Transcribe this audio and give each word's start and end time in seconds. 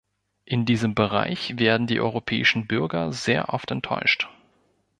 In 0.45 0.65
diesem 0.65 0.95
Bereich 0.95 1.59
werden 1.59 1.85
die 1.85 1.99
europäischen 1.99 2.65
Bürger 2.65 3.13
sehr 3.13 3.53
oft 3.53 3.69
enttäuscht. 3.69 4.27